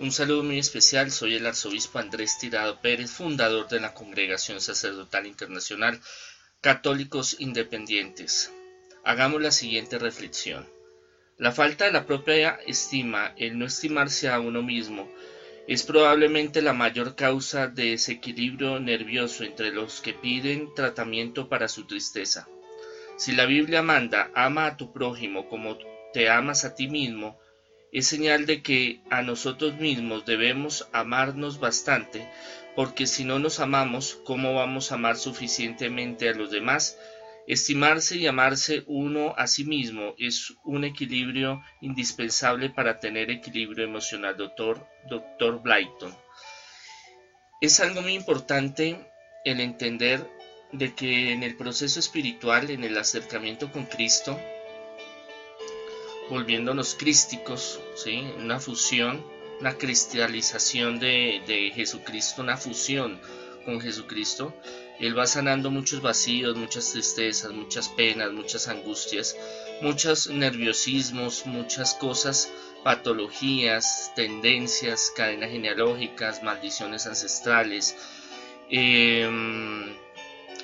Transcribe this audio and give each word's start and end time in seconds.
Un 0.00 0.12
saludo 0.12 0.42
muy 0.42 0.58
especial, 0.58 1.10
soy 1.10 1.34
el 1.34 1.44
arzobispo 1.44 1.98
Andrés 1.98 2.38
Tirado 2.38 2.80
Pérez, 2.80 3.10
fundador 3.10 3.68
de 3.68 3.80
la 3.80 3.92
Congregación 3.92 4.58
Sacerdotal 4.62 5.26
Internacional 5.26 6.00
Católicos 6.62 7.36
Independientes. 7.38 8.50
Hagamos 9.04 9.42
la 9.42 9.50
siguiente 9.50 9.98
reflexión. 9.98 10.66
La 11.36 11.52
falta 11.52 11.84
de 11.84 11.92
la 11.92 12.06
propia 12.06 12.58
estima, 12.66 13.34
el 13.36 13.58
no 13.58 13.66
estimarse 13.66 14.30
a 14.30 14.40
uno 14.40 14.62
mismo, 14.62 15.06
es 15.68 15.82
probablemente 15.82 16.62
la 16.62 16.72
mayor 16.72 17.14
causa 17.14 17.66
de 17.66 17.90
desequilibrio 17.90 18.80
nervioso 18.80 19.44
entre 19.44 19.70
los 19.70 20.00
que 20.00 20.14
piden 20.14 20.72
tratamiento 20.74 21.50
para 21.50 21.68
su 21.68 21.86
tristeza. 21.86 22.48
Si 23.18 23.32
la 23.32 23.44
Biblia 23.44 23.82
manda 23.82 24.30
ama 24.34 24.64
a 24.64 24.76
tu 24.78 24.94
prójimo 24.94 25.46
como 25.50 25.76
te 26.14 26.30
amas 26.30 26.64
a 26.64 26.74
ti 26.74 26.88
mismo, 26.88 27.38
es 27.92 28.06
señal 28.06 28.46
de 28.46 28.62
que 28.62 29.00
a 29.10 29.22
nosotros 29.22 29.74
mismos 29.74 30.24
debemos 30.24 30.88
amarnos 30.92 31.58
bastante, 31.58 32.28
porque 32.76 33.06
si 33.06 33.24
no 33.24 33.38
nos 33.38 33.58
amamos, 33.60 34.20
¿cómo 34.24 34.54
vamos 34.54 34.90
a 34.90 34.94
amar 34.94 35.16
suficientemente 35.16 36.28
a 36.28 36.34
los 36.34 36.50
demás? 36.50 36.98
Estimarse 37.48 38.16
y 38.16 38.28
amarse 38.28 38.84
uno 38.86 39.34
a 39.36 39.48
sí 39.48 39.64
mismo 39.64 40.14
es 40.18 40.54
un 40.62 40.84
equilibrio 40.84 41.62
indispensable 41.80 42.70
para 42.70 43.00
tener 43.00 43.30
equilibrio 43.30 43.84
emocional, 43.84 44.36
doctor, 44.36 44.86
doctor 45.08 45.60
Blyton. 45.60 46.14
Es 47.60 47.80
algo 47.80 48.02
muy 48.02 48.14
importante 48.14 49.04
el 49.44 49.60
entender 49.60 50.24
de 50.72 50.94
que 50.94 51.32
en 51.32 51.42
el 51.42 51.56
proceso 51.56 51.98
espiritual, 51.98 52.70
en 52.70 52.84
el 52.84 52.96
acercamiento 52.96 53.72
con 53.72 53.86
Cristo, 53.86 54.38
volviéndonos 56.30 56.94
crísticos, 56.94 57.80
¿sí? 57.94 58.24
una 58.38 58.60
fusión, 58.60 59.22
una 59.60 59.76
cristalización 59.76 60.98
de, 60.98 61.42
de 61.46 61.72
Jesucristo, 61.74 62.40
una 62.40 62.56
fusión 62.56 63.20
con 63.64 63.80
Jesucristo, 63.80 64.54
Él 64.98 65.18
va 65.18 65.26
sanando 65.26 65.70
muchos 65.70 66.00
vacíos, 66.00 66.56
muchas 66.56 66.92
tristezas, 66.92 67.52
muchas 67.52 67.88
penas, 67.88 68.32
muchas 68.32 68.68
angustias, 68.68 69.36
muchos 69.82 70.28
nerviosismos, 70.28 71.44
muchas 71.46 71.94
cosas, 71.94 72.50
patologías, 72.84 74.12
tendencias, 74.14 75.12
cadenas 75.14 75.50
genealógicas, 75.50 76.42
maldiciones 76.42 77.06
ancestrales, 77.06 77.96
em, 78.70 79.94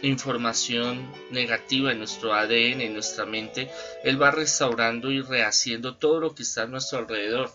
información 0.02 1.12
negativa 1.30 1.92
en 1.92 1.98
nuestro 1.98 2.34
ADN, 2.34 2.80
en 2.80 2.92
nuestra 2.92 3.26
mente. 3.26 3.70
Él 4.04 4.20
va 4.20 4.30
restaurando 4.30 5.10
y 5.10 5.20
rehaciendo 5.20 5.96
todo 5.96 6.20
lo 6.20 6.34
que 6.34 6.42
está 6.42 6.62
a 6.62 6.66
nuestro 6.66 6.98
alrededor 6.98 7.50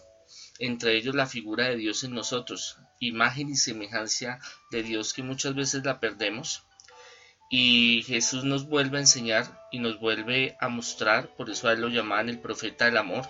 entre 0.61 0.95
ellos 0.95 1.15
la 1.15 1.25
figura 1.25 1.67
de 1.69 1.75
Dios 1.75 2.03
en 2.03 2.13
nosotros, 2.13 2.77
imagen 2.99 3.49
y 3.49 3.55
semejanza 3.55 4.39
de 4.69 4.83
Dios 4.83 5.13
que 5.13 5.23
muchas 5.23 5.55
veces 5.55 5.83
la 5.83 5.99
perdemos. 5.99 6.63
Y 7.49 8.03
Jesús 8.03 8.45
nos 8.45 8.67
vuelve 8.67 8.97
a 8.97 9.01
enseñar 9.01 9.67
y 9.71 9.79
nos 9.79 9.99
vuelve 9.99 10.55
a 10.61 10.69
mostrar, 10.69 11.35
por 11.35 11.49
eso 11.49 11.67
a 11.67 11.73
él 11.73 11.81
lo 11.81 11.89
llamaban 11.89 12.29
el 12.29 12.39
profeta 12.39 12.85
del 12.85 12.97
amor 12.97 13.27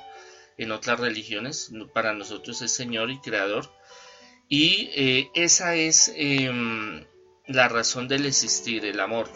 en 0.58 0.72
otras 0.72 1.00
religiones, 1.00 1.72
para 1.94 2.14
nosotros 2.14 2.62
es 2.62 2.72
Señor 2.74 3.10
y 3.10 3.20
Creador. 3.20 3.72
Y 4.48 4.90
eh, 4.94 5.30
esa 5.34 5.76
es 5.76 6.12
em, 6.16 7.06
la 7.54 7.68
razón 7.68 8.08
del 8.08 8.26
existir, 8.26 8.86
el 8.86 9.00
amor. 9.00 9.30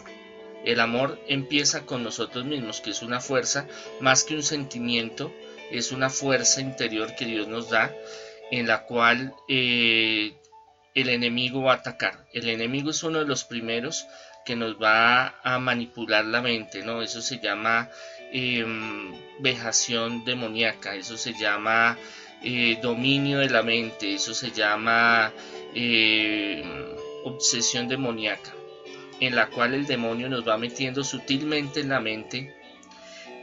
El 0.64 0.80
amor 0.80 1.20
empieza 1.28 1.86
con 1.86 2.02
nosotros 2.02 2.44
mismos, 2.44 2.80
que 2.80 2.90
es 2.90 3.02
una 3.02 3.20
fuerza 3.20 3.66
más 4.00 4.24
que 4.24 4.34
un 4.34 4.42
sentimiento, 4.42 5.32
es 5.70 5.92
una 5.92 6.10
fuerza 6.10 6.60
interior 6.60 7.14
que 7.14 7.24
Dios 7.24 7.46
nos 7.48 7.70
da 7.70 7.92
en 8.50 8.66
la 8.66 8.84
cual 8.84 9.34
eh, 9.48 10.34
el 10.94 11.08
enemigo 11.08 11.62
va 11.62 11.72
a 11.72 11.76
atacar. 11.76 12.26
El 12.32 12.48
enemigo 12.48 12.90
es 12.90 13.02
uno 13.02 13.18
de 13.18 13.26
los 13.26 13.44
primeros 13.44 14.06
que 14.44 14.56
nos 14.56 14.80
va 14.80 15.40
a 15.42 15.58
manipular 15.58 16.24
la 16.24 16.40
mente, 16.40 16.82
¿no? 16.82 17.02
Eso 17.02 17.20
se 17.20 17.38
llama 17.38 17.90
em, 18.32 19.12
vejación 19.40 20.24
demoníaca, 20.24 20.94
eso 20.94 21.16
se 21.16 21.34
llama 21.34 21.98
eh, 22.42 22.78
dominio 22.80 23.38
de 23.38 23.50
la 23.50 23.62
mente, 23.62 24.14
eso 24.14 24.32
se 24.34 24.52
llama 24.52 25.32
em, 25.74 26.95
obsesión 27.28 27.88
demoníaca, 27.88 28.54
en 29.20 29.34
la 29.34 29.50
cual 29.50 29.74
el 29.74 29.86
demonio 29.86 30.28
nos 30.28 30.46
va 30.46 30.56
metiendo 30.56 31.02
sutilmente 31.02 31.80
en 31.80 31.88
la 31.88 32.00
mente 32.00 32.54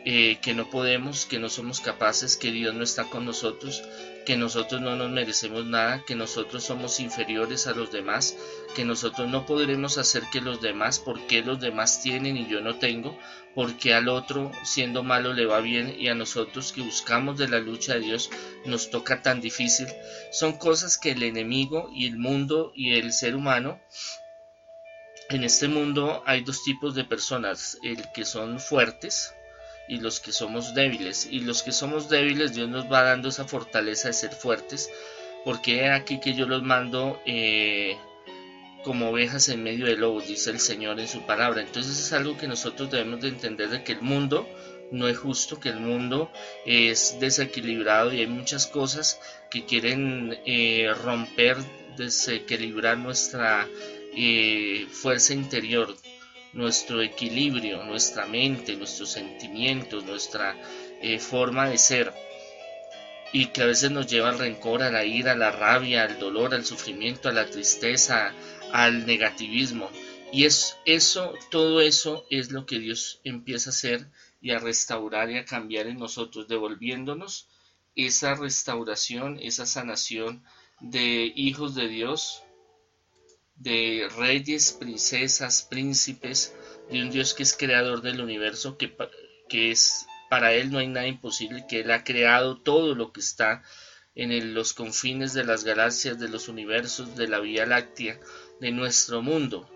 eh, 0.05 0.37
que 0.41 0.53
no 0.53 0.69
podemos, 0.69 1.25
que 1.25 1.39
no 1.39 1.49
somos 1.49 1.79
capaces, 1.79 2.37
que 2.37 2.51
Dios 2.51 2.73
no 2.73 2.83
está 2.83 3.05
con 3.05 3.25
nosotros, 3.25 3.83
que 4.25 4.37
nosotros 4.37 4.81
no 4.81 4.95
nos 4.95 5.09
merecemos 5.09 5.65
nada, 5.65 6.03
que 6.05 6.15
nosotros 6.15 6.63
somos 6.63 6.99
inferiores 6.99 7.67
a 7.67 7.73
los 7.73 7.91
demás, 7.91 8.35
que 8.75 8.85
nosotros 8.85 9.29
no 9.29 9.45
podremos 9.45 9.97
hacer 9.97 10.23
que 10.31 10.41
los 10.41 10.61
demás, 10.61 10.99
porque 10.99 11.41
los 11.41 11.59
demás 11.59 12.01
tienen 12.01 12.37
y 12.37 12.47
yo 12.47 12.61
no 12.61 12.75
tengo, 12.75 13.17
porque 13.55 13.93
al 13.93 14.09
otro 14.09 14.51
siendo 14.63 15.03
malo 15.03 15.33
le 15.33 15.45
va 15.45 15.59
bien 15.59 15.95
y 15.97 16.07
a 16.07 16.15
nosotros 16.15 16.73
que 16.73 16.81
buscamos 16.81 17.37
de 17.37 17.47
la 17.47 17.59
lucha 17.59 17.93
de 17.93 18.01
Dios 18.01 18.29
nos 18.65 18.89
toca 18.89 19.21
tan 19.21 19.41
difícil. 19.41 19.87
Son 20.31 20.57
cosas 20.57 20.97
que 20.97 21.11
el 21.11 21.23
enemigo 21.23 21.89
y 21.93 22.07
el 22.07 22.17
mundo 22.17 22.71
y 22.75 22.95
el 22.95 23.13
ser 23.13 23.35
humano 23.35 23.79
en 25.29 25.43
este 25.43 25.67
mundo 25.67 26.21
hay 26.25 26.41
dos 26.41 26.63
tipos 26.63 26.93
de 26.95 27.05
personas, 27.05 27.77
el 27.81 28.11
que 28.13 28.25
son 28.25 28.59
fuertes, 28.59 29.33
y 29.87 29.99
los 29.99 30.19
que 30.19 30.31
somos 30.31 30.73
débiles. 30.73 31.27
Y 31.29 31.39
los 31.39 31.63
que 31.63 31.71
somos 31.71 32.09
débiles, 32.09 32.53
Dios 32.53 32.69
nos 32.69 32.91
va 32.91 33.03
dando 33.03 33.29
esa 33.29 33.45
fortaleza 33.45 34.09
de 34.09 34.13
ser 34.13 34.31
fuertes, 34.31 34.89
porque 35.43 35.89
aquí 35.89 36.19
que 36.19 36.33
yo 36.33 36.45
los 36.45 36.63
mando 36.63 37.21
eh, 37.25 37.97
como 38.83 39.09
ovejas 39.09 39.49
en 39.49 39.63
medio 39.63 39.85
de 39.85 39.97
lobos, 39.97 40.27
dice 40.27 40.51
el 40.51 40.59
Señor 40.59 40.99
en 40.99 41.07
su 41.07 41.25
palabra. 41.25 41.61
Entonces 41.61 41.97
es 41.99 42.13
algo 42.13 42.37
que 42.37 42.47
nosotros 42.47 42.91
debemos 42.91 43.21
de 43.21 43.29
entender 43.29 43.69
de 43.69 43.83
que 43.83 43.93
el 43.93 44.01
mundo 44.01 44.47
no 44.91 45.07
es 45.07 45.17
justo, 45.17 45.59
que 45.59 45.69
el 45.69 45.79
mundo 45.79 46.31
es 46.65 47.17
desequilibrado 47.19 48.13
y 48.13 48.19
hay 48.19 48.27
muchas 48.27 48.67
cosas 48.67 49.19
que 49.49 49.65
quieren 49.65 50.37
eh, 50.45 50.93
romper, 51.03 51.57
desequilibrar 51.97 52.97
nuestra 52.97 53.67
eh, 54.15 54.85
fuerza 54.91 55.33
interior, 55.33 55.95
nuestro 56.53 57.01
equilibrio, 57.01 57.83
nuestra 57.83 58.25
mente, 58.25 58.75
nuestros 58.75 59.11
sentimientos, 59.11 60.03
nuestra 60.05 60.55
eh, 61.01 61.19
forma 61.19 61.67
de 61.67 61.77
ser 61.77 62.13
y 63.33 63.47
que 63.47 63.63
a 63.63 63.65
veces 63.65 63.89
nos 63.89 64.05
lleva 64.05 64.29
al 64.29 64.37
rencor, 64.37 64.83
a 64.83 64.91
la 64.91 65.03
ira, 65.03 65.31
a 65.31 65.35
la 65.35 65.51
rabia, 65.51 66.03
al 66.03 66.19
dolor, 66.19 66.53
al 66.53 66.65
sufrimiento, 66.65 67.29
a 67.29 67.33
la 67.33 67.47
tristeza, 67.47 68.31
al 68.71 69.07
negativismo. 69.07 69.89
Y 70.31 70.45
es 70.45 70.77
eso, 70.85 71.33
todo 71.49 71.81
eso 71.81 72.25
es 72.29 72.51
lo 72.51 72.67
que 72.67 72.79
Dios 72.79 73.21
empieza 73.23 73.69
a 73.69 73.73
hacer 73.73 74.07
y 74.39 74.51
a 74.51 74.59
restaurar 74.59 75.31
y 75.31 75.37
a 75.37 75.45
cambiar 75.45 75.87
en 75.87 75.97
nosotros, 75.97 76.47
devolviéndonos 76.47 77.47
esa 77.95 78.35
restauración, 78.35 79.39
esa 79.41 79.65
sanación 79.65 80.43
de 80.79 81.31
hijos 81.35 81.73
de 81.73 81.87
Dios, 81.87 82.43
de 83.55 84.07
reyes, 84.17 84.73
princesas, 84.73 85.67
príncipes, 85.69 86.53
de 86.89 87.01
un 87.01 87.11
Dios 87.11 87.33
que 87.33 87.43
es 87.43 87.55
creador 87.55 88.01
del 88.01 88.21
universo, 88.21 88.77
que, 88.77 88.95
que 89.47 89.71
es 89.71 90.05
para 90.29 90.53
Él 90.53 90.71
no 90.71 90.79
hay 90.79 90.87
nada 90.87 91.07
imposible, 91.07 91.65
que 91.67 91.81
Él 91.81 91.91
ha 91.91 92.03
creado 92.03 92.57
todo 92.57 92.95
lo 92.95 93.13
que 93.13 93.19
está 93.19 93.63
en 94.15 94.53
los 94.53 94.73
confines 94.73 95.33
de 95.33 95.43
las 95.43 95.63
galaxias, 95.63 96.19
de 96.19 96.29
los 96.29 96.47
universos, 96.47 97.15
de 97.15 97.27
la 97.27 97.39
Vía 97.39 97.65
Láctea, 97.65 98.19
de 98.59 98.71
nuestro 98.71 99.21
mundo, 99.21 99.69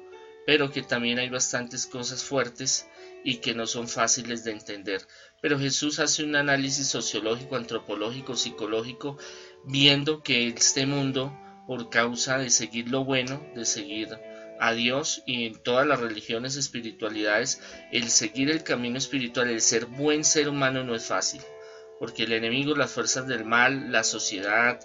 pero 0.46 0.72
que 0.72 0.82
también 0.82 1.20
hay 1.20 1.30
bastantes 1.30 1.86
cosas 1.88 2.24
fuertes 2.24 2.88
y 3.24 3.38
que 3.38 3.54
no 3.54 3.68
son 3.68 3.88
fáciles 3.88 4.44
de 4.44 4.52
entender. 4.52 5.08
Pero 5.42 5.60
Jesús 5.60 6.00
hace 6.00 6.24
un 6.24 6.36
análisis 6.36 6.88
sociológico, 6.88 7.56
antropológico, 7.56 8.36
psicológico, 8.36 9.18
viendo 9.66 10.24
que 10.24 10.48
este 10.48 10.86
mundo 10.86 11.38
por 11.68 11.90
causa 11.90 12.38
de 12.38 12.50
seguir 12.50 12.90
lo 12.90 13.04
bueno, 13.04 13.46
de 13.54 13.66
seguir 13.66 14.18
a 14.60 14.72
Dios 14.72 15.22
y 15.26 15.46
en 15.46 15.62
todas 15.62 15.86
las 15.86 16.00
religiones, 16.00 16.56
espiritualidades, 16.56 17.62
el 17.92 18.10
seguir 18.10 18.50
el 18.50 18.64
camino 18.64 18.98
espiritual, 18.98 19.50
el 19.50 19.62
ser 19.62 19.86
buen 19.86 20.24
ser 20.24 20.50
humano 20.50 20.84
no 20.84 20.96
es 20.96 21.06
fácil, 21.06 21.42
porque 22.00 22.24
el 22.24 22.34
enemigo, 22.34 22.76
las 22.76 22.92
fuerzas 22.92 23.28
del 23.28 23.46
mal, 23.46 23.92
la 23.92 24.04
sociedad, 24.04 24.80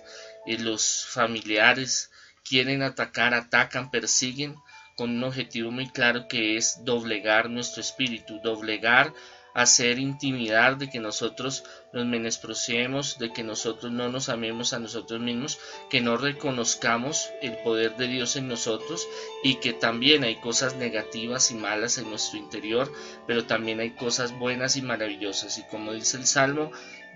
eh, 0.47 0.59
los 0.59 1.07
familiares 1.07 2.11
quieren 2.45 2.83
atacar, 2.83 3.33
atacan, 3.33 3.91
persiguen 3.91 4.57
con 4.97 5.11
un 5.11 5.25
objetivo 5.25 5.71
muy 5.71 5.89
claro 5.89 6.27
que 6.29 6.57
es 6.57 6.85
doblegar 6.85 7.49
nuestro 7.49 7.81
espíritu, 7.81 8.41
doblegar 8.43 9.15
hacer 9.55 9.99
intimidar, 9.99 10.79
de 10.79 10.89
que 10.89 10.99
nosotros 10.99 11.65
nos 11.93 12.07
menospreciemos, 12.07 13.19
de 13.19 13.33
que 13.33 13.43
nosotros 13.43 13.93
no 13.93 14.09
nos 14.09 14.29
amemos 14.29 14.73
a 14.73 14.79
nosotros 14.79 15.21
mismos, 15.21 15.59
que 15.91 16.01
no 16.01 16.17
reconozcamos 16.17 17.31
el 17.43 17.57
poder 17.59 17.97
de 17.97 18.09
Dios 18.09 18.37
en 18.37 18.49
nosotros 18.49 19.07
y 19.43 19.57
que 19.57 19.73
también 19.73 20.25
hay 20.25 20.37
cosas 20.37 20.77
negativas 20.77 21.51
y 21.51 21.55
malas 21.55 21.99
en 21.99 22.09
nuestro 22.09 22.39
interior, 22.39 22.91
pero 23.27 23.45
también 23.45 23.81
hay 23.81 23.91
cosas 23.91 24.33
buenas 24.39 24.77
y 24.77 24.83
maravillosas. 24.83 25.59
Y 25.59 25.65
como 25.65 25.93
dice 25.93 26.17
el 26.17 26.27
Salmo, 26.27 26.71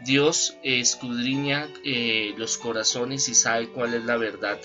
Dios 0.05 0.57
escudriña 0.63 1.69
eh, 1.85 2.35
los 2.37 2.59
corazones 2.59 3.29
y 3.29 3.35
sabe 3.35 3.71
cuál 3.71 3.95
es 3.95 4.05
la 4.05 4.17
verdad 4.17 4.59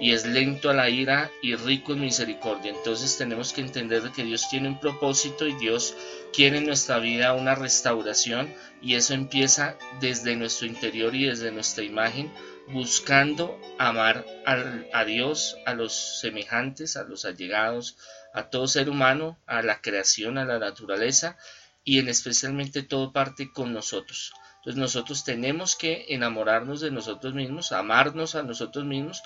y 0.00 0.12
es 0.12 0.24
lento 0.24 0.70
a 0.70 0.74
la 0.74 0.88
ira 0.88 1.30
y 1.42 1.54
rico 1.54 1.92
en 1.92 2.00
misericordia. 2.00 2.72
Entonces 2.72 3.18
tenemos 3.18 3.52
que 3.52 3.60
entender 3.60 4.10
que 4.12 4.24
Dios 4.24 4.48
tiene 4.48 4.68
un 4.68 4.80
propósito 4.80 5.46
y 5.46 5.54
Dios 5.54 5.94
quiere 6.32 6.58
en 6.58 6.66
nuestra 6.66 6.98
vida 6.98 7.34
una 7.34 7.54
restauración 7.54 8.52
y 8.80 8.94
eso 8.94 9.12
empieza 9.12 9.76
desde 10.00 10.36
nuestro 10.36 10.66
interior 10.66 11.14
y 11.14 11.26
desde 11.26 11.52
nuestra 11.52 11.84
imagen, 11.84 12.32
buscando 12.68 13.60
amar 13.78 14.24
a, 14.46 15.04
Dios, 15.04 15.58
a 15.66 15.74
los 15.74 16.20
semejantes, 16.20 16.96
a 16.96 17.04
los 17.04 17.26
allegados, 17.26 17.98
a 18.32 18.48
todo 18.48 18.68
ser 18.68 18.88
humano, 18.88 19.38
a 19.46 19.60
la 19.60 19.82
creación, 19.82 20.38
a 20.38 20.46
la 20.46 20.58
naturaleza 20.58 21.36
y 21.84 21.98
en 21.98 22.08
especialmente 22.08 22.82
todo 22.82 23.12
parte 23.12 23.52
con 23.52 23.74
nosotros. 23.74 24.32
Entonces 24.58 24.80
nosotros 24.80 25.24
tenemos 25.24 25.76
que 25.76 26.06
enamorarnos 26.08 26.80
de 26.80 26.90
nosotros 26.90 27.34
mismos, 27.34 27.72
amarnos 27.72 28.34
a 28.34 28.42
nosotros 28.42 28.84
mismos, 28.84 29.22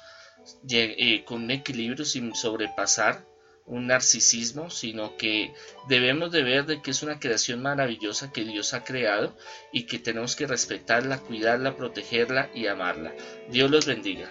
eh, 0.68 1.24
con 1.24 1.44
un 1.44 1.50
equilibrio 1.50 2.04
sin 2.04 2.34
sobrepasar 2.34 3.24
un 3.66 3.86
narcisismo, 3.86 4.70
sino 4.70 5.16
que 5.16 5.54
debemos 5.88 6.30
de 6.30 6.42
ver 6.42 6.66
de 6.66 6.82
que 6.82 6.90
es 6.90 7.02
una 7.02 7.18
creación 7.18 7.62
maravillosa 7.62 8.30
que 8.30 8.44
Dios 8.44 8.74
ha 8.74 8.84
creado 8.84 9.34
y 9.72 9.84
que 9.84 9.98
tenemos 9.98 10.36
que 10.36 10.46
respetarla, 10.46 11.18
cuidarla, 11.18 11.76
protegerla 11.76 12.50
y 12.54 12.66
amarla. 12.66 13.14
Dios 13.50 13.70
los 13.70 13.86
bendiga. 13.86 14.30